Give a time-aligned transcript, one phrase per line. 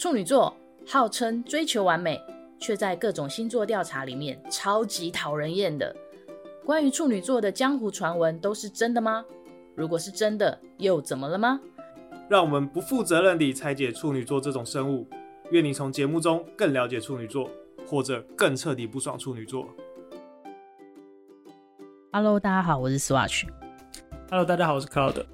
[0.00, 0.56] 处女座
[0.86, 2.18] 号称追求完美，
[2.58, 5.94] 却在各种星座调查里面超级讨人厌的。
[6.64, 9.22] 关于处女座的江湖传闻都是真的吗？
[9.76, 11.60] 如果是真的，又怎么了吗？
[12.30, 15.06] 让我们不负责任地拆解处女座这种生物。
[15.50, 17.50] 愿你从节目中更了解处女座，
[17.86, 19.68] 或者更彻底不爽处女座。
[22.10, 23.46] Hello，大家好，我是 Swatch。
[24.30, 25.26] Hello，大家好，我是 Cloud。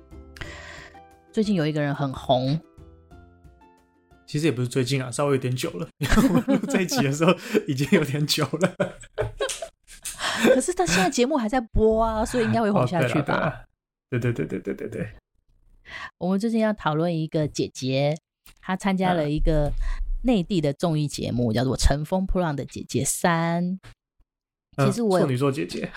[1.30, 2.58] 最近有一个人很红，
[4.26, 5.88] 其实也不是最近啊，稍微有点久了。
[6.68, 7.34] 这一集的时候
[7.66, 8.76] 已经有点久了。
[10.54, 13.64] 可是他现在节目还在播啊，所以应该会红下去吧？
[14.10, 15.08] 对对对对对对对。
[16.18, 18.16] 我们最近要讨论一个姐姐，
[18.60, 19.72] 她参加了一个。
[20.22, 23.78] 内地的综艺节目叫做《乘风破浪的姐姐三》，
[24.84, 25.88] 其实我、嗯、处女座姐姐，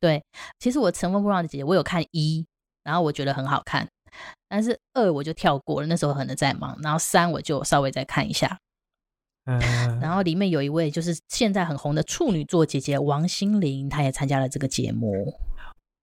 [0.00, 0.22] 对，
[0.60, 2.46] 其实我《乘风破浪的姐姐》我有看一，
[2.84, 3.88] 然后我觉得很好看，
[4.52, 8.58] 但是二我就跳过了，那时候可能在忙，然后三我就稍微再看一下，
[9.46, 9.58] 嗯，
[9.98, 15.34] 然后里面有一位就是现在很红的处女座姐姐王心凌，她也参加了这个节目。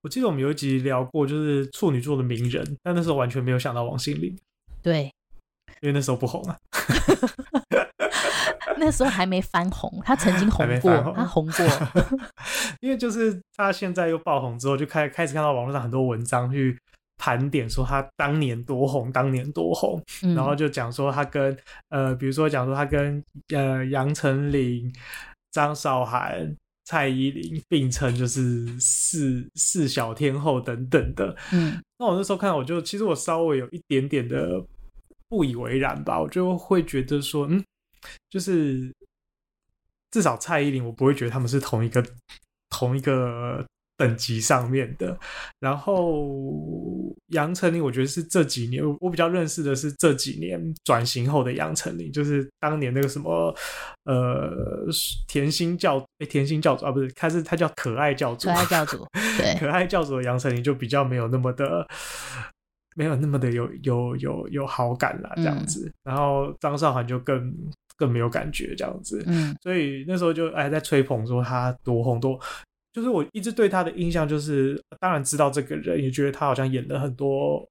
[0.02, 4.36] 我记得我们有一集聊过，就是处女座的名人，但那时候完全没有想到王心凌，
[4.82, 5.14] 对，
[5.82, 6.58] 因为那时候不红啊。
[8.78, 11.68] 那时候还没翻红，她曾经红过，红他红过。
[12.80, 16.76] 因为就是她现在又爆红之后，就开开始看到网络上很多文章去
[17.20, 21.56] 盘点说他当年多红，当年多红，嗯、然后就讲说他跟
[21.90, 24.92] 呃，比如说讲说他跟呃杨丞琳、
[25.52, 31.36] 张韶涵、蔡依林并称就是四四小天后等等的。
[31.54, 34.66] 嗯，那我那时候看，我就其实我稍微有一点点的。
[35.32, 37.64] 不以为然吧，我就会觉得说，嗯，
[38.32, 38.92] 就是
[40.10, 42.04] 至少蔡依林，我不会觉得他们是同一个
[42.72, 43.64] 同一个
[44.00, 45.16] 等级上面的。
[45.60, 46.26] 然后
[47.28, 53.54] 杨丞琳，我觉得是这几年我比较认识的是这几年转型后的杨丞琳，就是当年那个什么
[54.06, 54.88] 呃
[55.28, 59.06] 甜心教哎甜心教主啊，不是，他是他叫可爱教主，可爱教主，
[59.38, 61.86] 对， 可爱教主的杨丞琳就比较没有那么的。
[62.96, 65.86] 没有那么的有有有有好感啦，这样子。
[65.88, 67.56] 嗯、然后张韶涵就更
[67.96, 69.24] 更没有感觉这样子。
[69.26, 72.38] 嗯，所以那时候就哎在吹捧说他多红多，
[72.94, 77.68] 就是我一直对他的印象就是，当然知道这个人，也觉得他好像演了很多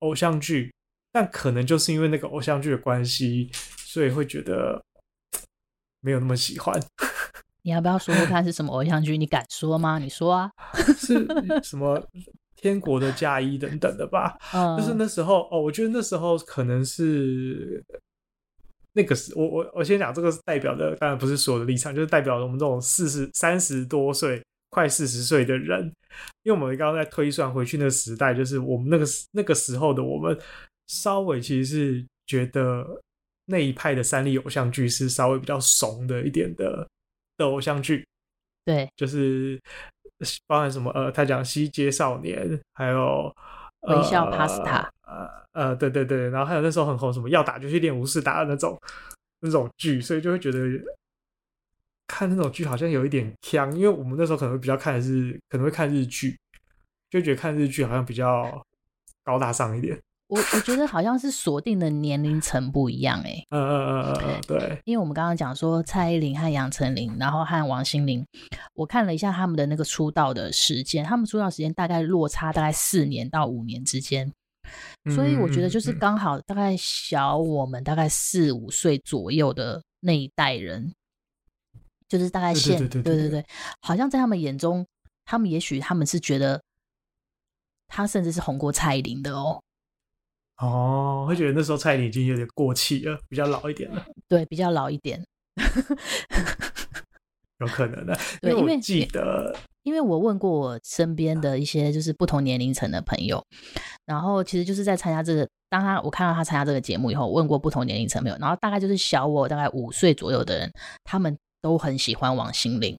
[0.00, 0.72] 偶像剧，
[1.12, 4.82] 但可能就是因为那个偶像剧的关系，所以会觉得
[6.00, 6.80] 没有那么喜欢。
[7.62, 9.18] 你要不要说说看是什么偶像剧？
[9.18, 9.98] 你敢说吗？
[9.98, 10.50] 你说啊，
[10.96, 11.26] 是
[11.62, 12.02] 什么？
[12.56, 17.82] 天国的嫁衣等等的吧， 嗯、就是那时候哦，我觉得那时候可能是
[18.92, 25.84] 那个是，我我我先讲这个是代表的，当然不是所有的立场，就是代表了我们这种四十三十多岁、快四十岁的人，
[26.42, 30.38] 因为我们刚刚在推算回去那个时代，就是我们那个那个时候的我们，
[30.86, 32.86] 稍微其实是觉得
[33.44, 36.88] 那一派的三立偶像剧是稍微比较怂的一点的
[37.36, 38.06] 的偶像剧，
[38.64, 39.60] 对，就是。
[40.46, 40.90] 包含什么？
[40.90, 43.34] 呃，他讲《西街少年》，还有
[43.96, 44.62] 《微笑 Pasta》。
[45.06, 48.78] 呃呃，对对对，然后还有那时候很红，什么要打就去练武士打的那种
[49.40, 50.58] 那种剧，所以就会觉得
[52.10, 56.36] 看那种剧好像有一点锵，因为我们那时候可能会比较看的是，可能会看日剧，
[57.08, 58.60] 就觉得看日剧好像比较
[59.22, 59.96] 高大上一点。
[60.26, 68.24] 我我觉得好像是锁定的年龄层不一样哎、欸， 嗯嗯嗯嗯嗯，对，因为我们刚刚讲说蔡依林和杨丞琳，然后和王心凌，
[68.74, 74.32] 我看了一下他们的那个出道的时间，他们出道时间大概落差大概四年到五年之间，
[75.16, 80.92] 所以我觉得就是刚好大概小我们大概四五岁左右的那一代人，
[82.10, 83.46] 就是大概现对对对，对对对，
[83.80, 84.84] 好像在他们眼中，
[85.24, 86.60] 他们也许他们是觉得
[87.86, 89.62] 他甚至是红过蔡依林的哦。
[90.58, 94.04] 哦，会觉得那时候蔡依林已经有点过气了，比较老一点了。
[94.28, 95.24] 对，比较老一点，
[97.60, 98.18] 有可能的。
[98.42, 99.54] 对，因为记得
[99.84, 103.42] 因，因为我问过我身边的一些就是不同年龄层的朋友，
[104.04, 110.70] 然后其实就是在参加这个，当他我看到他参加这个节目以后，问过不同年龄层朋友，然后大概就是小我大概五岁左右的人，
[111.04, 112.96] 他们都很喜欢王心凌。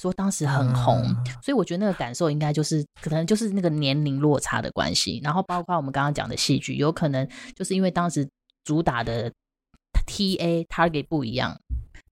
[0.00, 8.28] 说当时很红，嗯、所以我觉得那个感受应该就是可能就是那个年龄落差的关系，然后包括我们刚刚讲的戏剧，有可能就是因为当时
[8.64, 9.30] 主打的
[10.06, 11.56] TA target 不一样，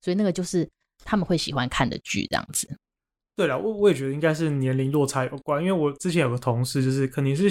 [0.03, 0.69] 所以那个就是
[1.05, 2.69] 他们会喜欢看的剧这样子。
[3.35, 7.49] 对了，我我也觉得应该是年龄落差有关，因为我之前有个同事就是肯定是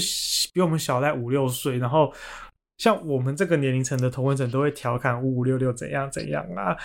[0.54, 2.14] 比我们小在五六岁，然后
[2.78, 6.78] 像我们这个年龄层的同温层都会调侃五五六六怎样怎样啊。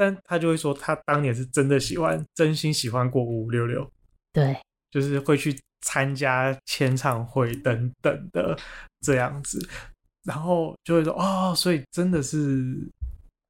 [0.00, 3.86] 但他就会说，他当年是真的喜欢，真心喜欢过五五六六，
[4.32, 4.56] 对，
[4.90, 8.58] 就是会去参加签唱会等等的
[9.02, 9.60] 这样子，
[10.24, 12.74] 然后就会说，哦，所以真的是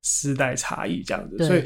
[0.02, 1.62] 世代差异这样子，所以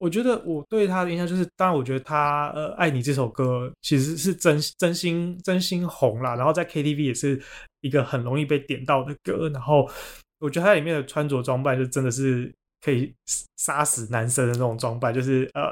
[0.00, 7.40] 我觉得我对他的印象就是，当然我觉得他呃《爱你》这首歌其实是真真心真心红啦，然后在 KTV 也是
[7.82, 9.88] 一个很容易被点到的歌，然后
[10.40, 12.52] 我觉得他里面的穿着装扮就真的是
[12.84, 13.14] 可以
[13.56, 15.62] 杀死男生的那种装扮，就是呃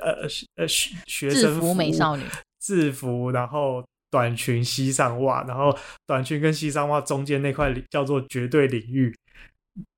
[0.00, 2.22] 呃呃学生服美少女
[2.60, 5.76] 制服，然后短裙西上袜，然后
[6.06, 9.14] 短裙跟西上袜中间那块叫做绝对领域。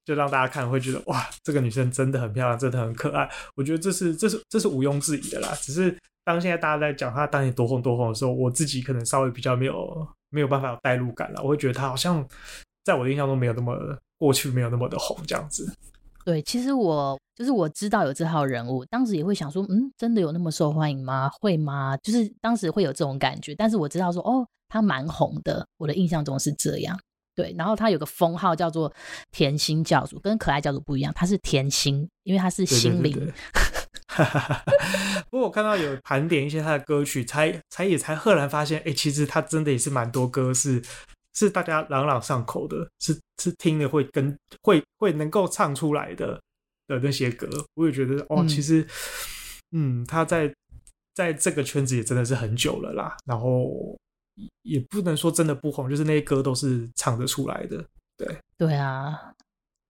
[0.06, 3.31] 就让大家看会觉得哇，这个女生真的很漂亮，真的很可爱。
[3.54, 5.52] 我觉得这是这是这是毋庸置疑的啦。
[5.60, 11.42] 只是当现在大家在讲她当年多红多红的时候，我自己可能稍微比较没有没有办法有代入感了。
[11.42, 12.26] 我会觉得她好像
[12.82, 13.76] 在我的印象中没有那么
[14.19, 15.72] 过去没有那么的红这样子。
[16.25, 21.31] 对，其实我就是我知道有这号人物，当时也会想说，嗯，真的有那么受欢迎吗？
[21.40, 21.96] 会吗？
[21.99, 23.55] 就是当时会有这种感觉。
[23.55, 26.99] 但是我知道说，哦，他蛮红的，我的印象中是这样。
[27.34, 28.93] 对，然后他有个封号叫做
[29.32, 33.12] “甜心教主”，跟可爱教主不一样，他是甜心，因为他是心灵。
[33.12, 33.34] 对对对
[35.31, 40.82] 不过我看到有盘点一些他的歌曲，才才也才赫然发现，哎，其实他真的也是蛮多歌是
[41.40, 46.40] 是大家朗朗上口的，是是听了会跟会会能够唱出来的
[46.87, 47.48] 的那些歌。
[47.75, 48.82] 我也觉得哦，其实
[49.72, 50.52] 嗯，嗯，他在
[51.14, 53.96] 在这个圈子也真的是很久了啦，然后。
[54.62, 57.84] 也不能说真的不红，就是那些歌都是唱得出来的。
[58.16, 59.34] 对，对啊，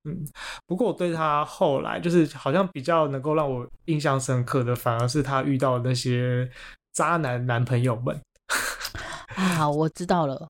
[0.02, 0.26] 嗯。
[0.66, 6.50] 不过我对他后来就是好像比较能够让我印象深刻的，反而是他遇到那些
[6.92, 8.20] 渣男男朋友们。
[9.36, 10.48] 啊，我知道了，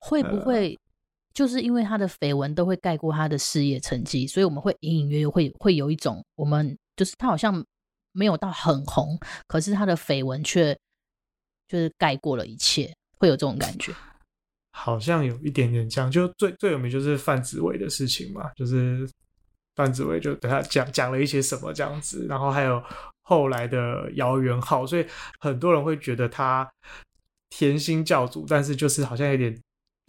[0.00, 0.78] 会不会
[1.32, 7.64] 就是因为他的绯闻都会盖过他的事业成绩，所以我们会隐隐约约会会有一种，我们就是他好像
[8.12, 10.76] 没有到很红，可是他的绯闻却
[11.68, 12.92] 就是盖过了一切。
[13.20, 13.92] 会有这种感觉，
[14.72, 19.06] 好像有一点点像，就最最有名就是范子伟的事情嘛，就是
[19.76, 22.82] 范子伟就对他讲讲了一些什么这样子，然后还有
[23.20, 25.06] 后来的姚元浩，所以
[25.38, 26.66] 很多人会觉得他
[27.50, 29.54] 甜心教主，但是就是好像有点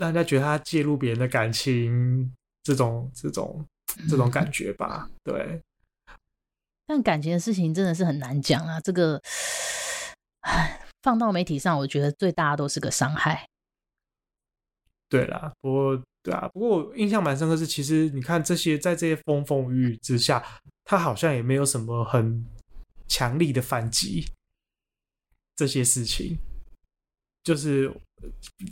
[0.01, 2.33] 让人家觉得他介入别人的感情，
[2.63, 3.63] 这种这种
[4.09, 5.61] 这种感觉吧，对。
[6.87, 9.21] 但感情的事情真的是很难讲啊，这个，
[10.39, 10.79] 唉。
[11.03, 13.47] 放到媒体上，我觉得对大家都是个伤害。
[15.09, 22.45] 对啦，不过对啊，不过我印象蛮深刻是，其实你看这些在这些风风雨雨之下，他好像也没有什么很
[23.07, 24.25] 强力的反击。
[25.55, 26.37] 这些事情，
[27.43, 27.91] 就是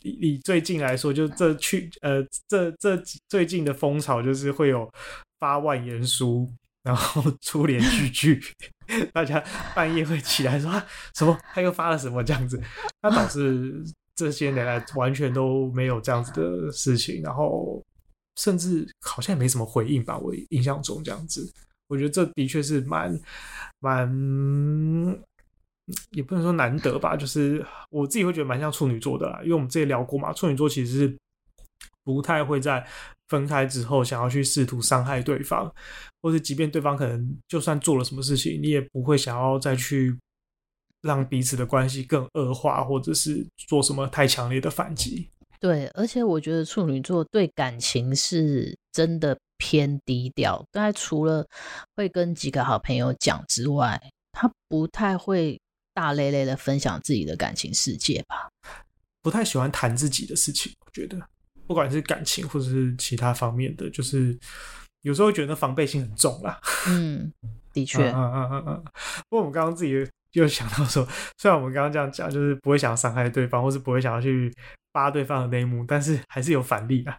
[0.04, 4.92] 以以最近来说，就这去呃这这最近的风潮，就是会有
[5.40, 6.50] 发万言书。
[6.82, 8.42] 然后出连续剧，
[9.12, 9.44] 大家
[9.76, 10.72] 半夜会起来说
[11.14, 11.38] 什么？
[11.54, 12.60] 他又发了什么这样子？
[13.04, 13.84] 那导致
[14.16, 17.84] 这些年来完全都没有这样子的事情，然后
[18.38, 20.18] 甚至好像也没什么回应吧？
[20.18, 21.52] 我印象中这样子，
[21.90, 23.20] 我觉得这的确是蛮
[23.80, 24.10] 蛮，
[26.12, 31.18] 也不能说难得吧，就是我自己会觉得蛮像处女座的啦，因为我们之前聊过嘛，处女座其实是
[32.04, 32.86] 不太会在。
[33.30, 35.72] 分开之后，想要去试图伤害对方，
[36.20, 40.18] 或是即便对方可能就算做了什么事情，你也不会想要再去
[41.04, 45.30] 让彼此的关系更恶化，或者是做什么太强烈的反击。
[45.60, 51.46] 对，而且我觉得处女座对感情是真的偏低调，刚才除了
[51.96, 55.62] 会跟几个好朋友讲之外，他不太会
[56.00, 58.48] 大咧咧的分享自己的感情世界吧，
[59.22, 61.20] 不太喜欢谈自己的事情，我觉得。
[61.68, 64.40] 不管是感情或者是其他方面的，就是
[65.02, 66.58] 有时候觉得防备心很重啦。
[66.88, 67.30] 嗯，
[67.74, 68.10] 的确。
[68.12, 68.84] 嗯嗯嗯嗯嗯。
[69.28, 69.92] 不过我们刚刚自己
[70.32, 71.06] 又想到说，
[71.38, 74.50] 虽然我们刚刚这样讲，就是不会想要伤害对方，或是不会想要去
[74.94, 77.18] 扒对方的内幕，但是还是有反例啊。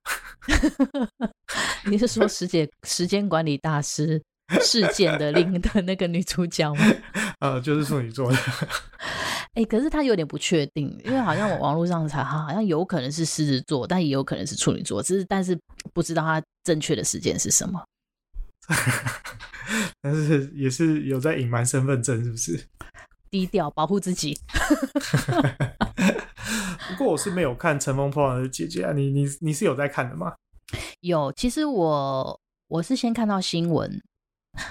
[1.84, 4.22] 你是说时间时间管理大师
[4.62, 6.84] 事件的另的那个女主角吗？
[7.40, 8.38] 呃，就是处女座的。
[9.54, 15.58] 哎、欸，可是他有点不确定，因为好像我网络上查，好像有可能是狮子座，但也有可能是处女座，只是但是
[15.92, 17.82] 不知道他正确的时间是什么。
[20.00, 22.68] 但是也是有在隐瞒身份证，是不是？
[23.30, 24.38] 低调保护自己。
[26.88, 30.34] 不过我是没有看《乘风破浪的姐姐》啊，你你你是有在看的吗？
[31.00, 34.00] 有，其实我我是先看到新闻。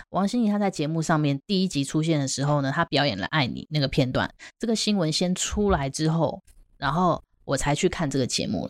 [0.10, 4.30] 王心凌她在节目上面第一集出现的时候呢，她表演了《爱你》那个片段。
[4.58, 6.42] 这个新闻先出来之后，
[6.78, 8.70] 然后我才去看这个节目。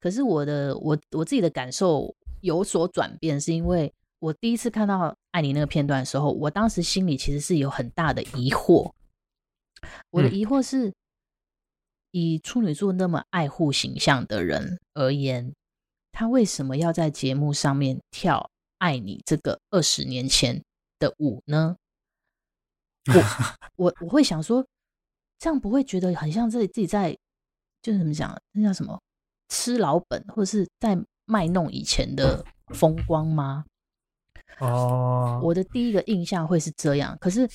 [0.00, 4.96] 可是我的我我自己的感受有所转变，是因为我第一次看到
[5.32, 8.92] 《爱你》那个片段的时候，我当时心里其实是有很大的疑惑。
[10.10, 10.92] 我的疑惑是，
[12.10, 15.52] 以处女座那么爱护形象的人而言，
[16.12, 20.62] 他为什么要在节目上面跳爱你这个二十年前
[20.98, 21.76] 的舞呢？
[23.06, 23.14] 我
[23.76, 24.66] 我我会想说，
[25.38, 27.16] 这样不会觉得很像自己自己在
[27.82, 29.00] 就是怎么讲，那叫什么
[29.48, 33.64] 吃老本，或者是在卖弄以前的风光吗？
[34.58, 37.48] 哦，我的第一个印象会是这样，可是，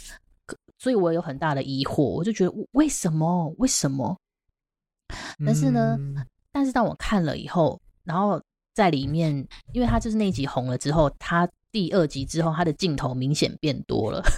[0.77, 3.53] 所以我有很大的疑惑，我就觉得为什么？
[3.57, 4.17] 为什么？
[5.45, 8.41] 但是呢，嗯、但是当我看了以后，然后
[8.73, 14.23] 在里面，因为他就是那一集红了之后，他第二集之后，他的镜头明显变多了。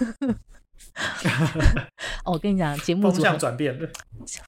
[2.24, 3.88] 哦，我跟你讲，节目组风向转变了，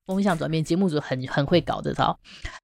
[0.06, 2.18] 风向转变，节目组很很会搞这套。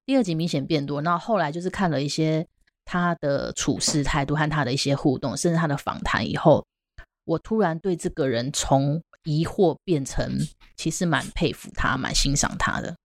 [0.05, 2.45] 第二集明显变多，然后后来就是看了一些
[2.85, 6.65] 他的处事态度和他的一些互动，甚至他的访谈以后，
[7.25, 10.37] 我突然对这个人从疑惑变成
[10.75, 12.95] 其实蛮佩服他，蛮欣赏他的。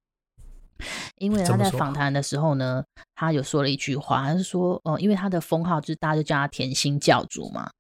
[1.17, 7.71] 因为他在访谈的时候呢，他有说了一句话，他是说，哦、呃，因为他的封号就是大家就叫他甜心教主嘛，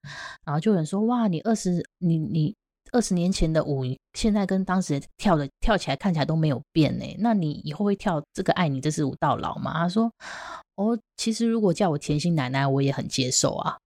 [0.44, 2.54] 然后就有人说，哇，你二十，你你
[2.92, 9.72] 二十年前的舞，现在跟当时跳的跳起来看起来都没有变呢，那你以后会跳这个爱你这支舞到老吗？
[9.74, 10.10] 他说，
[10.74, 13.78] 哦，其实如果叫我甜心奶奶，我也很接受啊。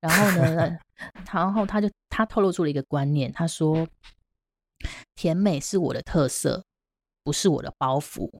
[0.00, 0.78] 然后呢，
[1.32, 3.86] 然后他就他透露出了一个观念，他说，
[5.14, 6.62] 甜美是我的特色。
[7.26, 8.30] 不是我的包袱，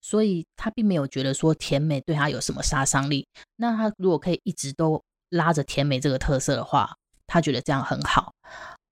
[0.00, 3.24] 所以他并没有觉得说甜美对他有什么杀伤力。
[3.54, 6.92] 那他如果可以一直都拉着甜美这个特色的话，
[7.28, 8.32] 他觉得这样很好。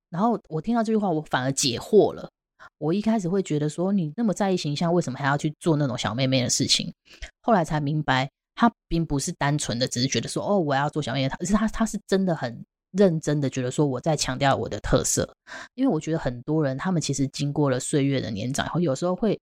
[0.08, 2.30] 然后我听到这句话，我反而解惑了。
[2.78, 6.94] 我一开始会觉得说，你那么在意形象，为什么还要去做那种小妹妹的事情？
[7.42, 12.64] 后来才明白，他并不是单纯的只是觉得说，哦，我要做小妹妹，而是他他是真的很。
[12.92, 15.34] 认真的觉得说我在强调我的特色，
[15.74, 19.40] 因为我觉得很多人他们其实经过了岁月的年长以后，有时候会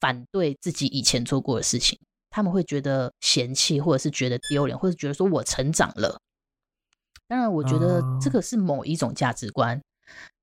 [0.00, 1.98] 反对自己以前做过的事情，
[2.30, 6.18] 他们会觉得嫌弃，或者是觉得丢脸，或者觉得说我成长了。
[7.26, 9.80] 当然，我觉得这个是某一种价值观，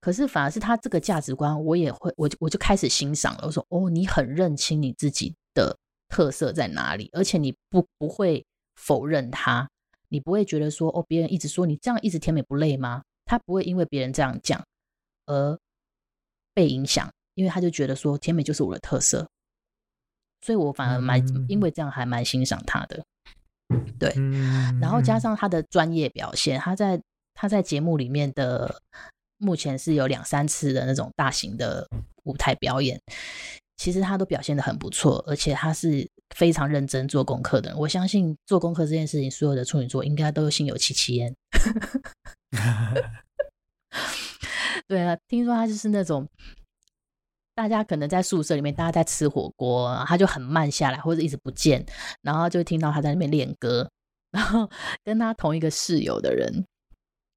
[0.02, 3.44] 可是反而是他这个价值观，我也会我我就开始欣赏了。
[3.46, 5.78] 我说哦，你很认清你自己的
[6.10, 8.46] 特色在哪里，而且你不不会
[8.76, 9.70] 否认它。
[10.10, 13.04] 你不会觉得说哦，别人一直说你这样一直甜美不累吗？
[13.25, 14.62] 他不会因为别人这样讲
[15.28, 15.58] 而
[16.54, 19.30] 被影响，因为他就觉得说甜美就是我的特色，
[20.42, 23.06] 所以我反而蛮、嗯、因为这样还蛮欣赏他的，
[24.00, 27.00] 对，嗯、然后加上他的专业表现，他在
[27.36, 28.82] 他在节目里面的
[29.38, 31.88] 目前是有两三次的那种大型的
[32.24, 33.00] 舞台表演。
[33.80, 36.06] 其实他都表现的很不错，而且他是
[36.36, 37.74] 非常认真做功课的。
[37.78, 41.34] 我相信做功课这件事情，所有的处女座应该都心有戚戚焉。
[44.86, 46.28] 对啊，听说他就是那种，
[47.56, 51.86] 大家可能在宿舍里面，大家在吃火锅，他就很慢下来，或者一直不见，
[52.22, 53.90] 然后就听到他在那边练歌，
[54.32, 54.70] 然后
[55.06, 56.66] 跟他同一个室友的人。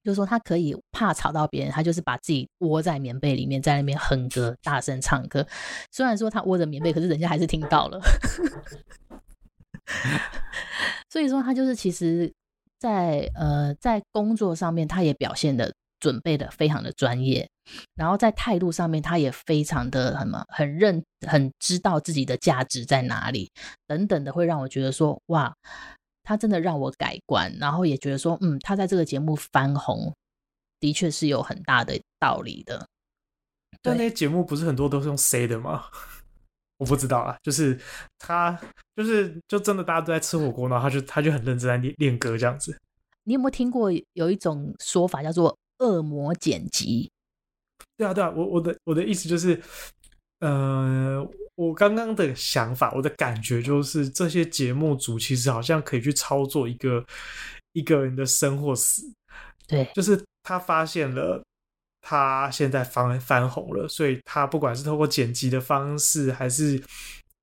[0.05, 5.47] 就是说，他可以怕吵到别人，他就是把自己窝在棉被里面，在那边哼歌、大声唱歌。
[5.93, 8.01] 虽然说他窝着棉被，可是人家还是听到了。
[11.09, 12.33] 所以说，他就是其实
[12.79, 17.49] 在，在呃在工作上面，他也表现的准备的非常的专业，
[17.95, 23.51] 然后在态度上面，他也非常的什么很认，很知道自己的价值在哪里，
[23.87, 25.55] 等等的，会让我觉得说，哇。
[26.33, 30.15] 他真的让我改观，然后也觉得说，嗯，他在这个节目翻红，
[30.81, 32.89] 的确是有很大的道理的。
[33.83, 35.85] 但那些节目不是很多都是用 C 的吗？
[36.79, 37.79] 我不知道啊，就是
[38.19, 38.59] 他，
[38.97, 42.77] 就是就真的大家都在吃火锅，然后他就他就很认真在练练歌这样子。
[43.25, 47.13] 你有没有听过有一种说法叫做“恶魔剪辑”？
[47.99, 49.63] 对啊，对啊，我我的我的意思就是，
[50.43, 51.29] 呃。
[51.55, 57.05] 我刚刚的想法，我的感觉就是，这些节目组其实好像可以去操作一个
[57.75, 59.03] 一个人的生或死。
[59.69, 61.45] 对，就是他发现了
[62.01, 66.83] 他现在翻翻红了，所以他不管是透过剪辑的方式，还是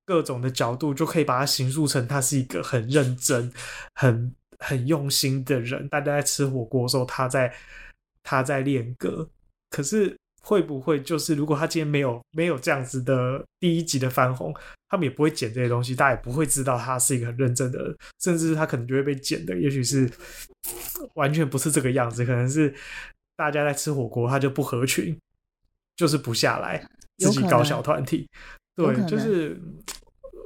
[0.04, 3.50] 各种的角度，就可以把它形塑成他是一个很认真、
[3.94, 5.88] 很很用心的人。
[5.88, 7.54] 大家在吃火锅的时候，他在
[8.24, 9.30] 他在练歌，
[9.70, 10.19] 可是。
[10.42, 14.54] 会不会就是如果他今天没有没有这样子的第一集的翻红，
[14.88, 20.10] 他们也不会剪这些东西，大家也不会知道他是一个很认真的人，甚至他可能就会被剪的，也许是
[21.14, 22.74] 完全不是这个样子，可能是
[23.36, 25.16] 大家在吃火锅，他就不合群，
[25.94, 26.84] 就是不下来，
[27.18, 28.26] 自己搞小团体。
[28.74, 29.60] 对，就是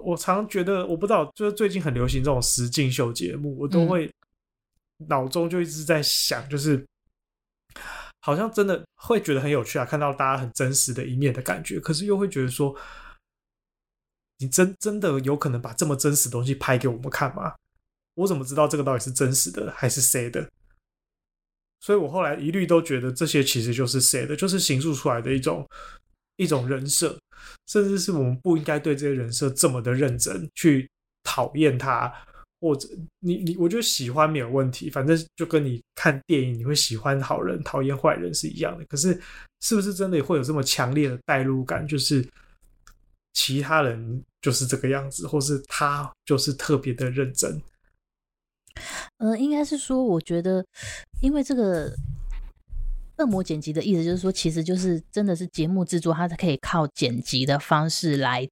[0.03, 4.11] 我常觉得，我不知道，就是最近很流行这种实境秀节目，我都会
[5.09, 6.85] 脑中就一直在想，就是。
[8.25, 12.75] 好像真的会觉得很有趣啊，看到大家很真实的一面的感觉，可是又会觉得说，
[14.39, 17.55] 你真真的有可能把这么真实的东西拍给我们看吗？
[18.15, 20.49] 我怎么知道这个到底是真实的还是谁的？
[21.81, 25.69] 所以我后来一律都觉得这些其实就是谁的，就是形塑出来的一种
[26.37, 27.21] 一种人设，
[27.67, 30.91] 甚至是我们不应该对这些人设这么的认真去
[31.25, 32.11] 讨厌他。
[32.65, 32.89] 或者
[33.21, 38.83] 你你，我觉得喜欢没有问题，反正就跟你看电影，你会喜欢好人，讨厌坏人是一样的。
[38.87, 39.21] 可是，
[39.61, 41.87] 是不是真的会有这么强烈的代入感？
[41.87, 42.27] 就是
[43.35, 47.61] 其他人就是这个样子，或是他就是特别的认真？
[49.19, 50.65] 呃，应该是说，我觉得，
[51.21, 51.93] 因为这个
[53.19, 58.49] 恶魔剪辑的意思就是说，其实就是真的是节目制作，它是可以靠剪辑的方式来。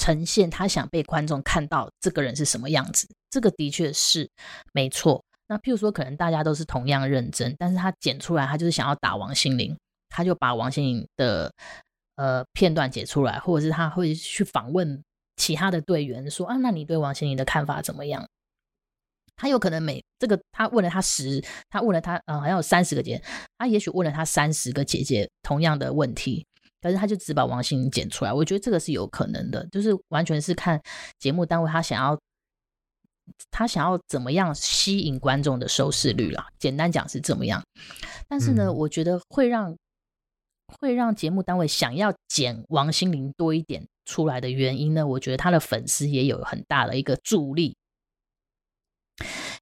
[0.00, 4.26] 呈现他想被观众看到这个人是什么样子，这个的确是
[4.72, 5.22] 没错。
[5.46, 9.76] 那譬如说，可能大家都是同样认真，但是他剪出来，他就是想要打王心凌，
[10.08, 11.52] 他就把王心凌的
[12.16, 15.02] 呃片段剪出来，或者是他会去访问
[15.36, 18.26] 其他的队员，说啊，那你对王心凌的看法怎么样？
[19.36, 23.22] 他有可能每这个他问了他十，他问了他呃好像有三十个姐，
[23.58, 26.46] 他也许问了他三十个姐姐同样的问题。
[26.80, 30.80] 可是他就只把王心凌剪出来，我觉得这个是有可能的，就是完全是看
[31.18, 32.18] 节目单位他想要
[33.50, 36.46] 他想要怎么样吸引观众的收视率啦。
[36.58, 37.62] 简单讲是怎么样，
[38.28, 39.76] 但是呢，嗯、我觉得会让
[40.80, 47.76] 会让节目单位想要剪王心凌多一点出来的原因呢，我觉得他的粉丝也有很大的一个助力。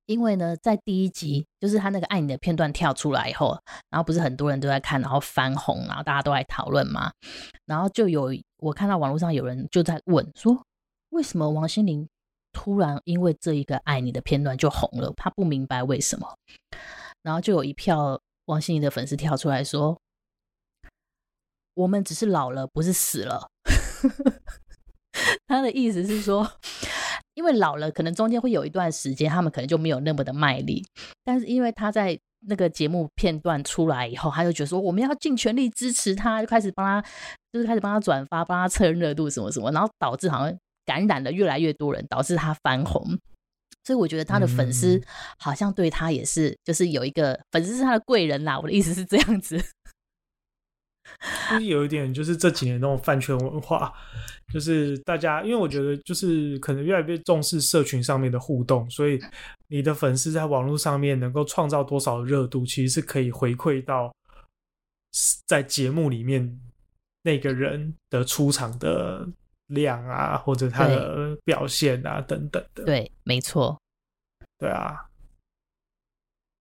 [0.07, 3.59] 因为呢，在第一集就是他那个爱你的片段跳出来以后，
[3.91, 7.13] 然后不是很多人都在看，然后翻红，然后大家都在讨论嘛，
[7.67, 10.65] 然后就有我看到网络上有人就在问说，
[11.11, 12.09] 为什么王心凌
[12.53, 15.13] 突然因为这一个爱你的片段就红了？
[15.17, 16.37] 他不明白为什么，
[17.23, 20.01] 然后就有一票王心凌的粉丝跳出来说，
[21.75, 23.49] 我们只是老了，不是死了。
[25.47, 26.51] 他的意思是说。
[27.39, 30.85] 因为老了，可能中间会有一段时间，他们可能就没有那么的卖力。
[31.23, 32.19] 但是因为他在
[32.49, 37.09] 那个节目片段出来以后，他就觉得说我们要尽全力支持他，就开始帮他，
[37.53, 43.17] 就是开始帮他转发，帮他蹭热度什么什么，然后导致好像感染了越来越多人，导致他翻红。
[43.85, 45.01] 所以我觉得他的粉丝
[45.39, 48.59] 好像对他也是，就是有一个粉丝是他的贵人啦。
[48.59, 49.65] 我的意思是这样子。
[51.51, 53.93] 就是有一点，就是这几年那种饭圈文化，
[54.53, 59.19] 就是大家，因为我觉得就是可能越来越重视社群上面的互动，所以
[59.67, 64.15] 你的粉丝在网络上面能够创造多少热度，其实是可以回馈到
[65.47, 66.61] 在节目里面
[67.23, 69.29] 那个人的出场的
[69.67, 72.85] 量啊，或者他的表现啊等等的。
[72.85, 73.77] 对，没错。
[74.57, 75.09] 对啊，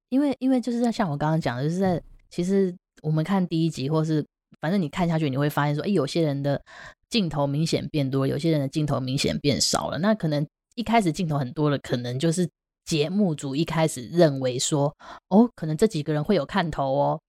[0.09, 4.25] 因为因为就是在像我刚刚讲的，就是在其实我们看第一集或是。
[4.59, 6.61] 反正你看下去，你会发现说，哎，有些人的
[7.09, 9.97] 镜头明显变多，有些人的镜头明显变少了。
[9.99, 12.49] 那可能一开始镜头很多的，可能就是
[12.85, 14.95] 节目组一开始认为说，
[15.29, 17.19] 哦，可能这几个人会有看头哦。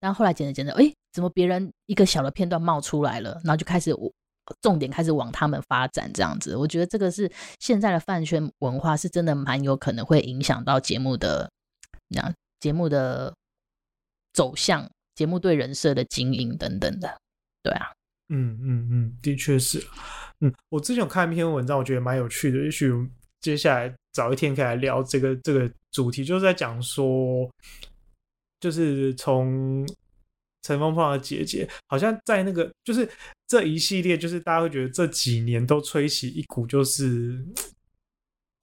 [0.00, 3.32] 然后后来剪着剪着，哎，怎么别人一个小的片段冒出来了？
[3.44, 3.92] 然后就开始
[4.62, 6.56] 重点开始往他们发展这样子。
[6.56, 11.50] 我觉得这个是现在的饭圈文化，是真的蛮有可能会影响到节目的，
[12.08, 13.34] 那节目的
[14.32, 14.88] 走向。
[15.18, 17.12] 节目对人设的经营等等的，
[17.60, 17.88] 对啊，
[18.28, 19.84] 嗯嗯嗯，的确是，
[20.38, 22.88] 嗯，我之前有看一篇文章，我觉得蛮有趣的，也许
[23.40, 27.50] 接下来找一天可以来聊这个这个主题，就是在讲说，
[28.60, 29.84] 就是从
[30.62, 33.10] 乘风破浪的姐姐，好像在那个就是
[33.48, 37.44] 这一系列，就是大家会觉得这几年都吹起一股就是。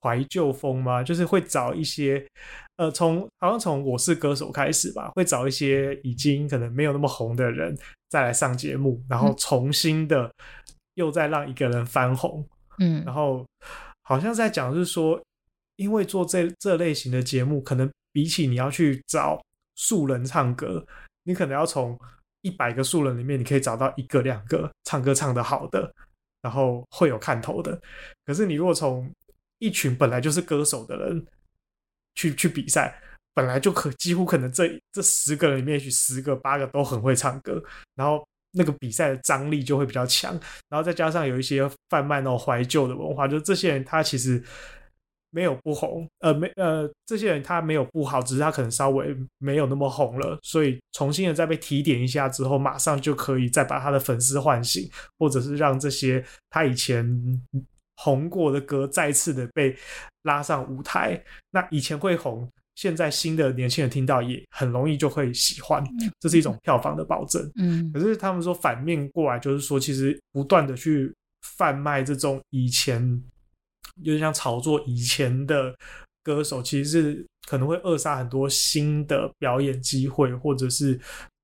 [0.05, 1.01] 怀旧风吗？
[1.01, 2.23] 就是会找一些，
[2.75, 7.75] 呃，从好像从《我是歌手》开始吧，会找一些已经可能没有那么红的人
[8.09, 10.31] 再来上节目，然后重新的
[10.93, 13.43] 又再让一个人翻红，嗯，然后
[14.03, 15.19] 好像在讲是说，
[15.77, 19.41] 因为做这这类型的节目，可能比起你要去找
[19.75, 20.85] 素人唱歌，
[21.23, 21.99] 你可能要从
[22.43, 25.91] 一百个素人里面，你可以找到一个两个唱歌唱得好的，
[26.43, 27.81] 然后会有看头的。
[28.23, 29.11] 可是你如果从
[29.65, 31.25] 一群本来就是歌手的人
[32.13, 32.95] 去去比赛，
[33.34, 37.60] 本来就可几乎可能这这十个人里面，也许十个八个都很会唱歌，
[37.95, 44.41] 然后那个比赛的张力就会比较强，然后再加上有一些贩卖那种怀旧的文化，就这些人他其实
[45.32, 57.41] 没有不红，呃没呃这些人他没有不好，只是他可能稍微没有那么红了，所以重新的再被提点一下之后，马上就可以再把他的粉丝唤醒，或者是让这些他以前。
[57.97, 59.75] 红过的歌再次的被
[60.23, 65.84] 拉上舞台，那以前会红，现在新的年轻人听到也很容易就会喜欢，
[66.19, 67.49] 这是一种票房的保证。
[67.55, 71.13] 嗯，可是他们说反面过来就是说，其实不断的去
[71.58, 73.01] 贩卖这种以前，
[74.03, 75.73] 有点像炒作以前的
[76.23, 80.99] 歌手，其实是可能会扼杀很多新的表演机会，或者是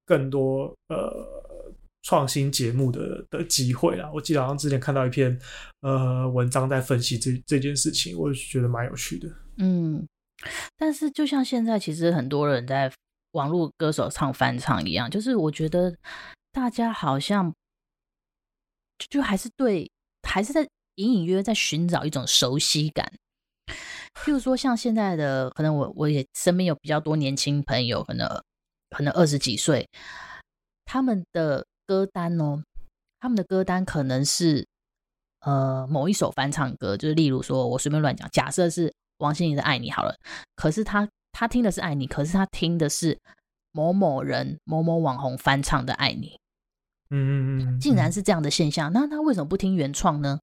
[0.06, 1.41] 更多呃。
[2.04, 5.40] 创新节目的的机会啦，我记得好像之前看到一篇
[5.82, 9.30] 呃文章在分析这这件事情，我是觉得蛮有趣的。
[9.58, 10.08] 嗯，
[10.78, 12.92] 但是就像现在，其实很多人在
[13.34, 15.96] 网络歌手唱翻唱一样，就是我觉得
[16.52, 17.54] 大家好像
[18.98, 19.88] 就，就还是对，
[20.28, 23.14] 还是在隐隐约约在寻找一种熟悉感。
[24.16, 28.28] 譬如说，像现在的，可能我我也身边有比较多年轻朋友，可能
[28.90, 29.88] 可能二十几岁，
[30.86, 31.64] 他们的。
[31.92, 32.64] 歌单哦，
[33.20, 34.66] 他们的歌单可能是
[35.42, 40.16] 呃某一首翻唱歌，就是例如说，我随便乱讲，假设是王心凌的《爱你》好了，
[40.56, 43.20] 可是他他听的是《爱你》，可是他听的是
[43.74, 46.28] 某某人某某网红翻唱的《爱你》，
[47.10, 50.40] 嗯嗯嗯，竟然是这样的现象，那他为什么不听原创呢？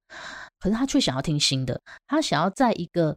[0.61, 3.17] 可是他却想要听新的，他想要在一个。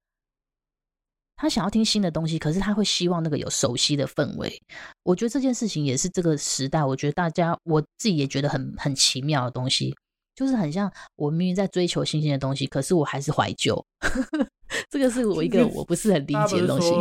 [1.41, 4.62] 他想要听新的东西，可是他会希望那个有熟悉的氛围。
[5.01, 9.91] 我觉得这件事情也是这个时代，我觉得大家我自己也觉得很很奇妙的东西，
[10.36, 13.84] 就是很像我明明在追求新鲜的东西，可是我还是怀旧。
[14.91, 16.93] 这个是我一个我不是很理解的东西。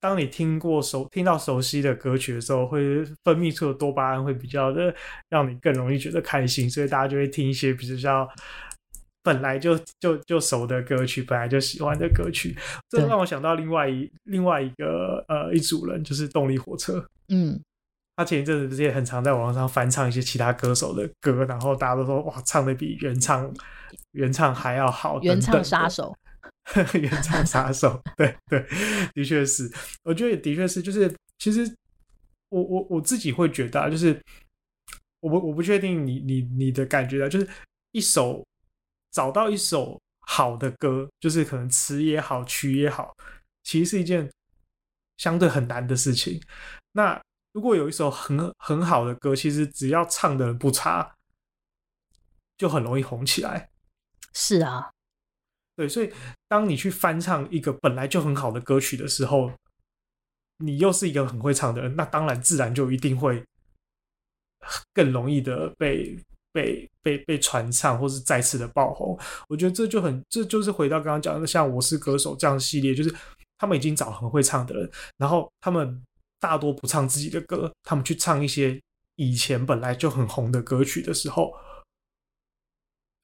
[0.00, 4.92] 当你听过熟听到熟悉的歌曲的时候，会分泌出的多巴胺会比较的
[5.28, 8.28] 让你更容易觉得开心，所以大家就会听一些比较。
[9.22, 12.56] 本来就就就熟的歌曲，本来就喜欢的歌曲，
[12.88, 17.06] 这让我想到另外一另外一个呃一组人，就是动力火车。
[17.28, 17.60] 嗯，
[18.16, 23.52] 他前一阵子不是也很常在网上翻唱一些其他歌手的歌，然后大家都说哇，唱的比原唱
[24.12, 26.16] 原唱还要好， 原唱杀手，
[26.94, 28.66] 原唱杀手，对对，
[29.12, 29.70] 的确是，
[30.02, 31.70] 我觉得的确是，就是其实
[32.48, 34.18] 我我我自己会觉得，啊，就是
[35.20, 37.46] 我不我不确定你你你的感觉啊，就是
[37.92, 38.42] 一首。
[39.10, 43.12] 找到一首好的歌，就是可能词也好，曲也好，
[43.64, 44.30] 其实是一件
[45.16, 46.40] 相对很难的事情。
[46.92, 47.20] 那
[47.52, 51.16] 如果有一首很很好的歌，其实只要唱的人不差，
[52.56, 53.70] 就很容易红起来。
[54.32, 54.90] 是啊，
[55.74, 56.12] 对，所以
[56.46, 59.52] 当你去翻唱一个本来就很好的歌曲的时候，
[60.58, 63.44] 你又是一个很会唱的人，那当然自然就一定会
[64.94, 66.16] 更容易的被。
[66.52, 73.14] 被被被传唱，或是再次的爆红，我觉得这就很，这就是回到刚刚讲的，像《我是歌手》这样系列，就是
[73.58, 76.02] 他们已经找很会唱的人，然后他们
[76.38, 78.80] 大多不唱自己的歌，他们去唱一些
[79.16, 81.52] 以前本来就很红的歌曲的时候，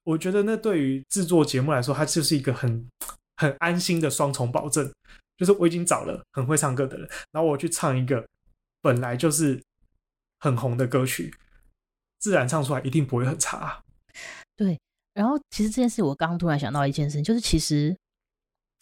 [0.04, 2.88] 我觉得那对于制作节目来说，它就是一个很
[3.36, 4.92] 很安心的双重保证，
[5.36, 8.24] 就是我已经找了很会唱歌的人，然后我去唱一个
[8.80, 9.60] 本来就是
[10.38, 11.34] 很红的歌曲。
[12.18, 13.82] 自然唱出来一定不会很差。
[14.56, 14.78] 对，
[15.14, 17.96] 然后其实这件事我刚突然想到一件事，就是其实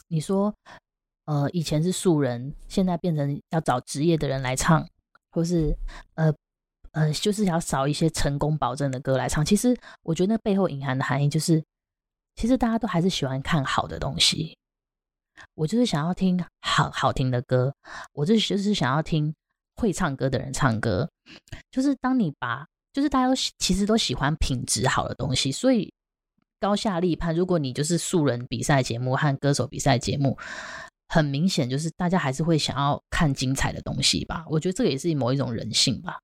[0.08, 0.54] 你说，
[1.24, 4.86] 呃，以前是素人，现在变成要找职业的人来唱，
[5.30, 5.76] 或是
[6.14, 6.32] 呃
[6.92, 9.44] 呃，就是要找一些成功保证的歌来唱。
[9.44, 11.64] 其实我觉得那背后隐含的含义就是，
[12.36, 14.56] 其实大家都还是喜欢看好的东西。
[15.54, 17.74] 我就是想要听好好听的歌，
[18.12, 19.34] 我就就是想要听
[19.74, 21.10] 会唱歌的人唱歌。
[21.72, 25.92] 就是当你把就是大家都其实都喜欢品质好的东西，所以
[26.60, 27.34] 高下立判。
[27.34, 30.38] 如果你就是素人比赛节目和歌手比赛节目，
[31.08, 34.44] 很明显就是大家还是会想要看精彩的东西吧。
[34.48, 36.20] 我觉得这个也是某一种人性吧。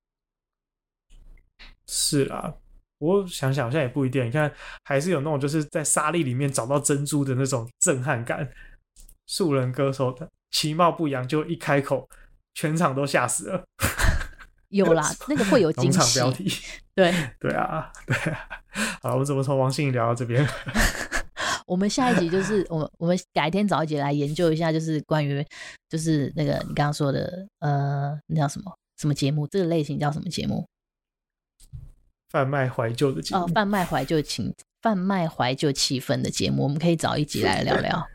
[1.87, 2.55] 是啦，
[2.99, 4.25] 我想想好像也不一定。
[4.25, 4.49] 你看，
[4.85, 8.49] 还是有那种就是在沙粒里面找到珍珠的那种震撼感。
[9.27, 12.09] 素人歌手的其貌不扬，就一开口，
[12.53, 13.63] 全场都吓死了。
[14.71, 16.19] 有啦， 那个会有惊喜。
[16.19, 16.51] 标题，
[16.95, 18.49] 对 对啊，对啊。
[19.01, 20.45] 好，我们怎么从王心凌聊到这边？
[21.67, 25.45] 我们下一集就是我们我们改天找一集来研究一下，就是关于
[25.87, 29.47] 就是那个你刚刚说的呃，那叫什么什么节目？
[29.47, 30.67] 这个类型叫什么节目？
[32.29, 33.43] 贩卖怀旧的节目。
[33.43, 38.05] 哦，贩卖怀旧情，贩卖怀旧气氛的节目，我们可以找一集来聊聊。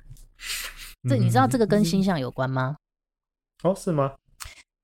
[1.08, 2.76] 这你知道这个跟星象有关吗？
[3.62, 4.14] 哦，是吗？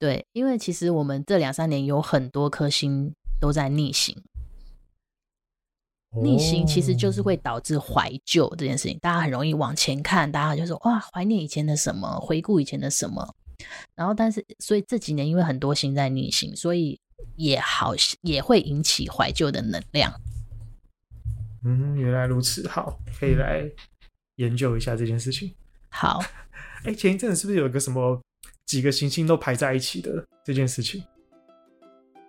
[0.03, 4.21] 对，因为其实我们这两三年有很多颗星都在逆行，
[6.21, 13.33] 逆行其实就是会导致怀旧这件事情，大家很容易往前看，大家就说哇，怀念以前的什么，回顾以前的什么，
[13.95, 16.99] 然后但是所以这几年因为很多星在逆行，所以
[17.37, 20.13] 也好也会引起怀旧的能量。
[21.65, 23.71] 嗯，原来如此，好，可以来
[24.35, 25.55] 研究一下这件事情。
[25.91, 26.21] 好，
[26.83, 28.21] 哎，前一阵子是不是有一个什么？
[28.67, 31.03] 几个行星都排在一起的这件事情，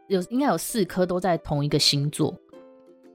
[0.07, 2.35] 有应该有四颗都在同一个星座，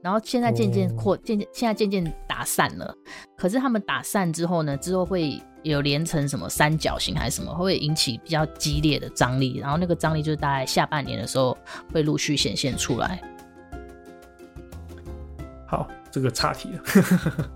[0.01, 2.95] 然后现在渐渐扩渐渐，现在渐渐打散了。
[3.37, 11.57] 可是他们打散之后呢，之后会有连成什么三角形还是什么，会引起比较激烈的张力，然后那个张力就是大概下半年的时候
[11.93, 13.21] 会陆续显现出来。
[15.67, 16.81] 好，这个岔题了。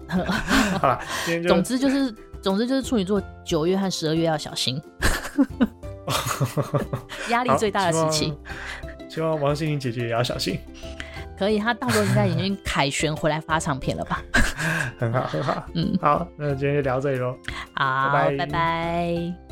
[0.80, 1.00] 好了，
[1.48, 4.80] 总之就是，总之就是处女座九月和十二月要小心，
[7.30, 8.38] 压力最大的时期。
[9.10, 10.60] 希望王心凌姐姐也要小心。
[11.40, 14.22] 可以，她到时候应该已经凯旋回来发唱片了吧？
[15.00, 15.64] 很好，很好。
[15.74, 17.36] 嗯，好，那今天就聊这里喽。
[17.74, 18.38] 好，拜拜。
[18.38, 19.43] 拜拜。